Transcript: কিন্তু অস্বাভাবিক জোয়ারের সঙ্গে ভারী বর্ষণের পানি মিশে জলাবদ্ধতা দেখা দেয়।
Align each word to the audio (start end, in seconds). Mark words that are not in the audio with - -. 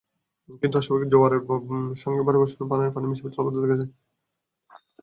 কিন্তু 0.61 0.75
অস্বাভাবিক 0.77 1.09
জোয়ারের 1.11 1.41
সঙ্গে 1.97 2.21
ভারী 2.23 2.37
বর্ষণের 2.39 2.67
পানি 2.95 3.05
মিশে 3.09 3.23
জলাবদ্ধতা 3.25 3.61
দেখা 3.63 3.77
দেয়। 3.79 3.91